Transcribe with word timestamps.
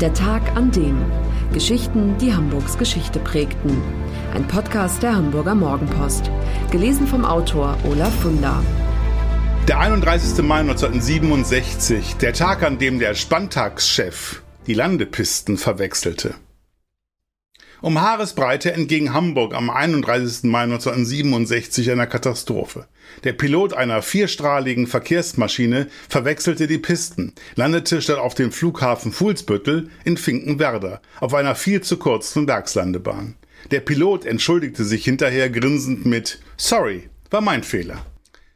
Der 0.00 0.12
Tag 0.12 0.54
an 0.56 0.70
dem. 0.72 1.02
Geschichten, 1.54 2.18
die 2.18 2.34
Hamburgs 2.34 2.76
Geschichte 2.76 3.18
prägten. 3.18 3.80
Ein 4.34 4.46
Podcast 4.46 5.02
der 5.02 5.16
Hamburger 5.16 5.54
Morgenpost. 5.54 6.30
Gelesen 6.70 7.06
vom 7.06 7.24
Autor 7.24 7.78
Olaf 7.90 8.14
Funder. 8.20 8.62
Der 9.66 9.80
31. 9.80 10.44
Mai 10.44 10.60
1967, 10.60 12.16
der 12.16 12.34
Tag, 12.34 12.62
an 12.62 12.76
dem 12.76 12.98
der 12.98 13.14
Spantagschef 13.14 14.42
die 14.66 14.74
Landepisten 14.74 15.56
verwechselte. 15.56 16.34
Um 17.82 18.00
Haaresbreite 18.00 18.72
entging 18.72 19.12
Hamburg 19.12 19.54
am 19.54 19.68
31. 19.68 20.44
Mai 20.44 20.62
1967 20.62 21.90
einer 21.90 22.06
Katastrophe. 22.06 22.86
Der 23.24 23.34
Pilot 23.34 23.74
einer 23.74 24.00
vierstrahligen 24.00 24.86
Verkehrsmaschine 24.86 25.88
verwechselte 26.08 26.68
die 26.68 26.78
Pisten, 26.78 27.34
landete 27.54 28.00
statt 28.00 28.18
auf 28.18 28.34
dem 28.34 28.50
Flughafen 28.50 29.12
Fuhlsbüttel 29.12 29.90
in 30.04 30.16
Finkenwerder 30.16 31.02
auf 31.20 31.34
einer 31.34 31.54
viel 31.54 31.82
zu 31.82 31.98
kurzen 31.98 32.48
Werkslandebahn. 32.48 33.34
Der 33.70 33.80
Pilot 33.80 34.24
entschuldigte 34.24 34.84
sich 34.84 35.04
hinterher 35.04 35.50
grinsend 35.50 36.06
mit 36.06 36.40
Sorry, 36.56 37.10
war 37.30 37.42
mein 37.42 37.62
Fehler. 37.62 38.06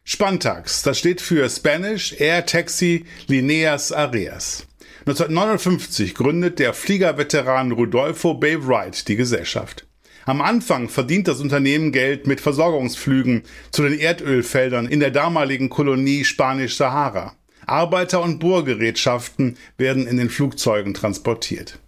Spantax, 0.05 0.83
das 0.83 0.99
steht 0.99 1.21
für 1.21 1.49
Spanish 1.51 2.15
Air 2.19 2.47
Taxi 2.47 3.05
Lineas 3.27 3.93
Areas. 3.93 4.67
1959 5.01 6.15
gründet 6.15 6.59
der 6.59 6.75
Fliegerveteran 6.75 7.73
Rudolfo 7.73 8.35
Bay 8.35 8.67
Wright 8.67 9.09
die 9.09 9.17
Gesellschaft. 9.17 9.87
Am 10.27 10.43
Anfang 10.43 10.91
verdient 10.91 11.27
das 11.27 11.41
Unternehmen 11.41 11.91
Geld 11.91 12.27
mit 12.27 12.43
Versorgungsflügen 12.43 13.43
zu 13.71 13.83
den 13.83 13.99
Erdölfeldern 13.99 14.87
in 14.87 15.01
der 15.01 15.11
damaligen 15.11 15.71
Kolonie 15.71 16.25
Spanisch-Sahara. 16.25 17.35
Arbeiter- 17.65 18.23
und 18.23 18.41
Bohrgerätschaften 18.41 19.57
werden 19.79 20.07
in 20.07 20.19
den 20.19 20.29
Flugzeugen 20.29 20.93
transportiert. 20.93 21.79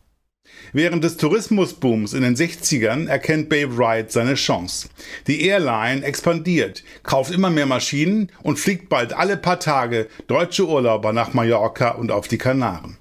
Während 0.73 1.05
des 1.05 1.19
Tourismusbooms 1.19 2.15
in 2.15 2.23
den 2.23 2.35
60ern 2.35 3.09
erkennt 3.09 3.51
Babe 3.51 3.77
Wright 3.77 4.11
seine 4.11 4.35
Chance. 4.35 4.89
Die 5.27 5.45
Airline 5.45 6.03
expandiert, 6.03 6.83
kauft 7.03 7.31
immer 7.31 7.51
mehr 7.51 7.67
Maschinen 7.67 8.33
und 8.43 8.59
fliegt 8.59 8.89
bald 8.89 9.13
alle 9.13 9.37
paar 9.37 9.61
Tage 9.61 10.09
deutsche 10.29 10.67
Urlauber 10.67 11.13
nach 11.13 11.35
Mallorca 11.35 11.91
und 11.91 12.11
auf 12.11 12.27
die 12.27 12.39
Kanaren. 12.39 12.97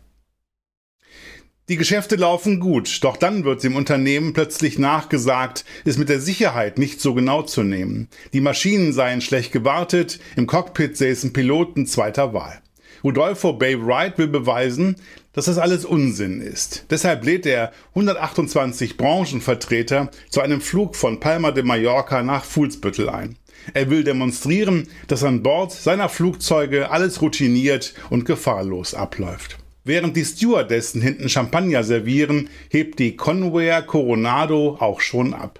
Die 1.72 1.78
Geschäfte 1.78 2.18
laufen 2.18 2.60
gut, 2.60 3.02
doch 3.02 3.16
dann 3.16 3.46
wird 3.46 3.64
dem 3.64 3.78
Unternehmen 3.78 4.34
plötzlich 4.34 4.78
nachgesagt, 4.78 5.64
es 5.86 5.98
mit 5.98 6.10
der 6.10 6.20
Sicherheit 6.20 6.78
nicht 6.78 7.00
so 7.00 7.14
genau 7.14 7.44
zu 7.44 7.64
nehmen. 7.64 8.10
Die 8.34 8.42
Maschinen 8.42 8.92
seien 8.92 9.22
schlecht 9.22 9.54
gewartet, 9.54 10.20
im 10.36 10.48
Cockpit 10.48 10.98
säßen 10.98 11.32
Piloten 11.32 11.88
zweiter 11.88 12.34
Wahl. 12.34 12.62
Rudolfo 13.06 13.54
Bay 13.54 13.82
Wright 13.82 14.18
will 14.18 14.28
beweisen, 14.28 14.98
dass 15.32 15.46
das 15.46 15.58
alles 15.58 15.86
Unsinn 15.86 16.42
ist. 16.42 16.88
Deshalb 16.90 17.24
lädt 17.24 17.46
er 17.46 17.72
128 17.96 18.98
Branchenvertreter 18.98 20.12
zu 20.30 20.42
einem 20.42 20.60
Flug 20.60 20.98
von 20.98 21.22
Palma 21.22 21.52
de 21.52 21.64
Mallorca 21.64 22.22
nach 22.22 22.44
Fuhlsbüttel 22.44 23.08
ein. 23.08 23.38
Er 23.74 23.90
will 23.90 24.04
demonstrieren, 24.04 24.90
dass 25.08 25.24
an 25.24 25.42
Bord 25.42 25.72
seiner 25.72 26.10
Flugzeuge 26.10 26.92
alles 26.92 27.22
routiniert 27.22 27.94
und 28.10 28.26
gefahrlos 28.26 28.94
abläuft. 28.94 29.61
Während 29.84 30.16
die 30.16 30.26
Stewardessen 30.26 31.02
hinten 31.02 31.28
Champagner 31.28 31.84
servieren, 31.84 32.50
hebt 32.70 33.00
die 33.00 33.16
Convair 33.16 33.82
Coronado 33.82 34.78
auch 34.80 35.02
schon 35.02 35.34
ab. 35.34 35.60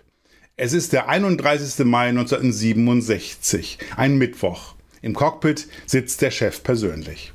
Es 0.58 0.74
ist 0.74 0.94
der 0.94 1.10
31. 1.10 1.86
Mai 1.86 2.10
1967, 2.10 3.80
ein 3.98 4.20
Mittwoch. 4.20 4.76
Im 5.02 5.16
Cockpit 5.16 5.68
sitzt 5.88 6.22
der 6.22 6.30
Chef 6.30 6.62
persönlich. 6.62 7.34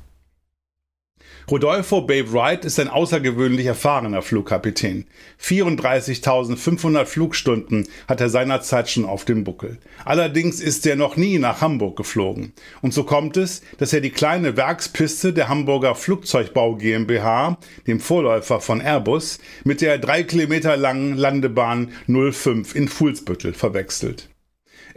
Rodolfo 1.49 2.01
Babe 2.01 2.33
Wright 2.33 2.65
ist 2.65 2.77
ein 2.77 2.89
außergewöhnlich 2.89 3.67
erfahrener 3.67 4.21
Flugkapitän. 4.21 5.05
34.500 5.41 7.05
Flugstunden 7.05 7.87
hat 8.05 8.19
er 8.19 8.27
seinerzeit 8.27 8.89
schon 8.89 9.05
auf 9.05 9.23
dem 9.23 9.45
Buckel. 9.45 9.77
Allerdings 10.03 10.59
ist 10.59 10.85
er 10.85 10.97
noch 10.97 11.15
nie 11.15 11.39
nach 11.39 11.61
Hamburg 11.61 11.95
geflogen. 11.95 12.51
Und 12.81 12.93
so 12.93 13.05
kommt 13.05 13.37
es, 13.37 13.61
dass 13.77 13.93
er 13.93 14.01
die 14.01 14.09
kleine 14.09 14.57
Werkspiste 14.57 15.31
der 15.31 15.47
Hamburger 15.47 15.95
Flugzeugbau 15.95 16.75
GmbH, 16.75 17.57
dem 17.87 18.01
Vorläufer 18.01 18.59
von 18.59 18.81
Airbus, 18.81 19.39
mit 19.63 19.79
der 19.79 19.99
drei 19.99 20.23
Kilometer 20.23 20.75
langen 20.75 21.15
Landebahn 21.15 21.93
05 22.07 22.75
in 22.75 22.89
Fuhlsbüttel 22.89 23.53
verwechselt. 23.53 24.27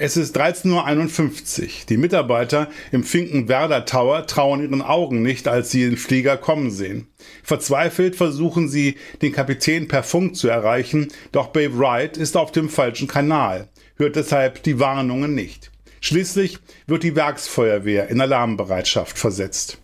Es 0.03 0.16
ist 0.16 0.34
13.51 0.41 1.62
Uhr. 1.62 1.69
Die 1.91 1.99
Mitarbeiter 1.99 2.71
im 2.91 3.05
Finkenwerder 3.05 3.84
Tower 3.84 4.27
trauen 4.27 4.62
ihren 4.62 4.81
Augen 4.81 5.21
nicht, 5.21 5.47
als 5.47 5.71
sie 5.71 5.84
den 5.84 5.99
Flieger 5.99 6.38
kommen 6.38 6.71
sehen. 6.71 7.09
Verzweifelt 7.43 8.16
versuchen 8.16 8.66
sie, 8.66 8.97
den 9.21 9.33
Kapitän 9.33 9.89
per 9.89 10.03
Funk 10.03 10.37
zu 10.37 10.49
erreichen, 10.49 11.09
doch 11.33 11.49
Babe 11.49 11.78
Wright 11.78 12.16
ist 12.16 12.39
auf 12.39 12.50
dem 12.50 12.71
falschen 12.71 13.09
Kanal, 13.09 13.69
hört 13.97 14.16
deshalb 14.16 14.62
die 14.62 14.81
Warnungen 14.81 15.34
nicht. 15.34 15.71
Schließlich 16.00 16.60
wird 16.87 17.03
die 17.03 17.15
Werksfeuerwehr 17.15 18.09
in 18.09 18.22
Alarmbereitschaft 18.22 19.19
versetzt. 19.19 19.83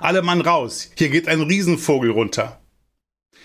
Alle 0.00 0.22
Mann 0.22 0.40
raus, 0.40 0.90
hier 0.96 1.10
geht 1.10 1.28
ein 1.28 1.42
Riesenvogel 1.42 2.12
runter. 2.12 2.61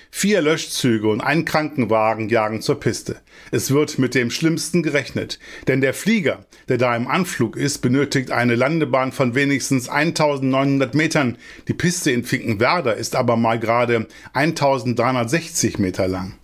Vier 0.09 0.41
Löschzüge 0.41 1.07
und 1.09 1.21
ein 1.21 1.45
Krankenwagen 1.45 2.29
jagen 2.29 2.61
zur 2.61 2.79
Piste. 2.79 3.17
Es 3.51 3.71
wird 3.71 3.99
mit 3.99 4.15
dem 4.15 4.31
Schlimmsten 4.31 4.81
gerechnet, 4.81 5.37
denn 5.67 5.81
der 5.81 5.93
Flieger, 5.93 6.45
der 6.69 6.77
da 6.77 6.95
im 6.95 7.07
Anflug 7.07 7.57
ist, 7.57 7.79
benötigt 7.79 8.31
eine 8.31 8.55
Landebahn 8.55 9.11
von 9.11 9.35
wenigstens 9.35 9.89
1900 9.89 10.95
Metern. 10.95 11.37
Die 11.67 11.73
Piste 11.73 12.11
in 12.11 12.23
Finkenwerder 12.23 12.95
ist 12.95 13.15
aber 13.15 13.35
mal 13.35 13.59
gerade 13.59 14.07
1360 14.33 15.77
Meter 15.77 16.07
lang. 16.07 16.35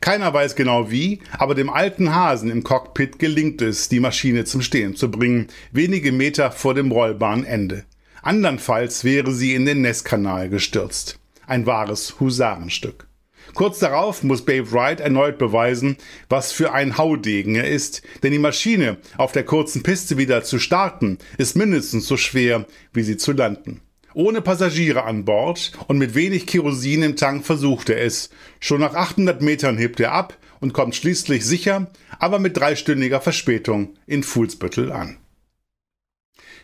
Keiner 0.00 0.32
weiß 0.32 0.54
genau 0.54 0.90
wie, 0.90 1.20
aber 1.32 1.54
dem 1.54 1.68
alten 1.68 2.14
Hasen 2.14 2.50
im 2.50 2.62
Cockpit 2.62 3.18
gelingt 3.18 3.60
es, 3.60 3.88
die 3.88 4.00
Maschine 4.00 4.44
zum 4.44 4.62
Stehen 4.62 4.96
zu 4.96 5.10
bringen, 5.10 5.48
wenige 5.72 6.12
Meter 6.12 6.52
vor 6.52 6.74
dem 6.74 6.90
Rollbahnende. 6.90 7.84
Andernfalls 8.22 9.04
wäre 9.04 9.32
sie 9.32 9.54
in 9.54 9.66
den 9.66 9.82
Nesskanal 9.82 10.48
gestürzt 10.48 11.19
ein 11.50 11.66
wahres 11.66 12.20
Husarenstück. 12.20 13.06
Kurz 13.54 13.80
darauf 13.80 14.22
muss 14.22 14.44
Babe 14.44 14.70
Wright 14.72 15.00
erneut 15.00 15.38
beweisen, 15.38 15.96
was 16.28 16.52
für 16.52 16.72
ein 16.72 16.98
Haudegen 16.98 17.56
er 17.56 17.68
ist, 17.68 18.02
denn 18.22 18.32
die 18.32 18.38
Maschine 18.38 18.98
auf 19.16 19.32
der 19.32 19.44
kurzen 19.44 19.82
Piste 19.82 20.16
wieder 20.18 20.44
zu 20.44 20.58
starten, 20.58 21.18
ist 21.36 21.56
mindestens 21.56 22.06
so 22.06 22.16
schwer, 22.16 22.66
wie 22.92 23.02
sie 23.02 23.16
zu 23.16 23.32
landen. 23.32 23.80
Ohne 24.14 24.40
Passagiere 24.40 25.04
an 25.04 25.24
Bord 25.24 25.72
und 25.86 25.98
mit 25.98 26.14
wenig 26.14 26.46
Kerosin 26.46 27.02
im 27.02 27.16
Tank 27.16 27.44
versucht 27.44 27.90
er 27.90 28.00
es. 28.02 28.30
Schon 28.58 28.80
nach 28.80 28.94
800 28.94 29.40
Metern 29.40 29.78
hebt 29.78 30.00
er 30.00 30.12
ab 30.12 30.36
und 30.60 30.72
kommt 30.72 30.96
schließlich 30.96 31.44
sicher, 31.44 31.90
aber 32.18 32.38
mit 32.38 32.56
dreistündiger 32.56 33.20
Verspätung 33.20 33.94
in 34.06 34.22
Fuhlsbüttel 34.22 34.92
an. 34.92 35.18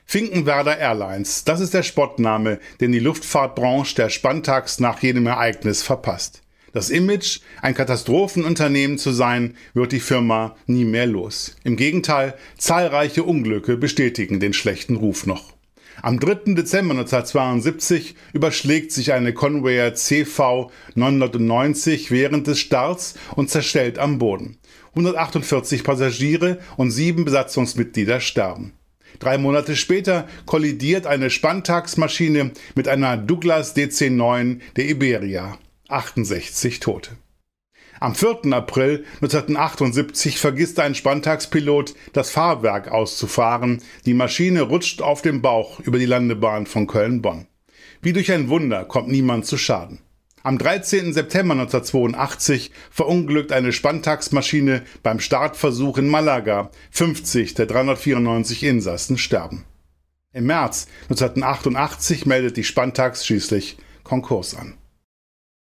Finkenwerder 0.09 0.78
Airlines, 0.78 1.43
das 1.43 1.59
ist 1.59 1.75
der 1.75 1.83
Spottname, 1.83 2.61
den 2.81 2.93
die 2.93 3.00
Luftfahrtbranche 3.00 3.97
der 3.97 4.09
Spantax 4.09 4.78
nach 4.78 5.03
jedem 5.03 5.27
Ereignis 5.27 5.83
verpasst. 5.83 6.43
Das 6.72 6.91
Image, 6.91 7.41
ein 7.61 7.75
Katastrophenunternehmen 7.75 8.99
zu 8.99 9.11
sein, 9.11 9.56
wird 9.75 9.91
die 9.91 9.99
Firma 9.99 10.55
nie 10.69 10.84
mehr 10.84 11.06
los. 11.06 11.56
Im 11.65 11.75
Gegenteil, 11.75 12.34
zahlreiche 12.56 13.25
Unglücke 13.25 13.77
bestätigen 13.77 14.39
den 14.39 14.53
schlechten 14.53 14.95
Ruf 14.95 15.27
noch. 15.27 15.55
Am 16.03 16.21
3. 16.21 16.55
Dezember 16.55 16.93
1972 16.93 18.15
überschlägt 18.33 18.93
sich 18.93 19.12
eine 19.12 19.34
Convair 19.34 19.97
CV 19.97 20.71
990 20.95 22.12
während 22.12 22.47
des 22.47 22.61
Starts 22.61 23.15
und 23.34 23.50
zerstellt 23.50 23.99
am 23.99 24.19
Boden. 24.19 24.59
148 24.91 25.83
Passagiere 25.83 26.61
und 26.77 26.93
sieben 26.93 27.25
Besatzungsmitglieder 27.25 28.21
sterben. 28.21 28.72
Drei 29.19 29.39
Monate 29.39 29.77
später 29.77 30.28
kollidiert 30.44 31.06
eine 31.06 31.31
Spantax-Maschine 31.31 32.53
mit 32.75 32.89
einer 32.89 33.17
Douglas 33.17 33.75
DC-9 33.75 34.61
der 34.77 34.89
Iberia. 34.89 35.59
68 35.89 36.81
Tote. 36.81 37.16
Am 37.98 38.15
4. 38.15 38.53
April 38.53 39.04
1978 39.22 40.39
vergisst 40.39 40.78
ein 40.81 40.95
Spantax-Pilot, 40.95 41.95
das 42.13 42.31
Fahrwerk 42.31 42.89
auszufahren. 42.89 43.83
Die 44.04 44.15
Maschine 44.15 44.63
rutscht 44.63 45.01
auf 45.01 45.22
dem 45.22 45.41
Bauch 45.41 45.81
über 45.81 45.98
die 45.98 46.07
Landebahn 46.07 46.66
von 46.66 46.86
Köln-Bonn. 46.86 47.47
Wie 48.03 48.13
durch 48.13 48.31
ein 48.33 48.51
Wunder 48.51 48.84
kommt 48.84 49.09
niemand 49.09 49.47
zu 49.47 49.57
Schaden. 49.57 50.01
Am 50.47 50.59
13. 50.59 51.13
September 51.13 51.54
1982 51.54 52.71
verunglückt 52.93 53.51
eine 53.51 53.72
Spantax-Maschine 53.72 54.83
beim 55.03 55.19
Startversuch 55.19 55.98
in 55.98 56.07
Malaga. 56.07 56.71
50 56.93 57.54
der 57.54 57.66
394 57.66 58.63
Insassen 58.63 59.19
sterben. 59.19 59.65
Im 60.33 60.47
März 60.47 60.87
1988 61.09 62.27
meldet 62.27 62.57
die 62.57 62.63
Spantax 62.63 63.27
schließlich 63.27 63.77
Konkurs 64.04 64.54
an. 64.54 64.75